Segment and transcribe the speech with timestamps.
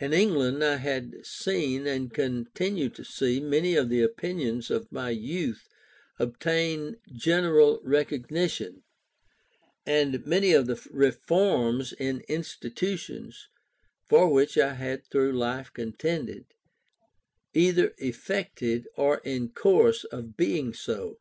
[0.00, 5.10] In England, I had seen and continued to see many of the opinions of my
[5.10, 5.68] youth
[6.18, 8.82] obtain general recognition,
[9.86, 13.48] and many of the reforms in institutions,
[14.08, 16.46] for which I had through life contended,
[17.54, 21.20] either effected or in course of being so.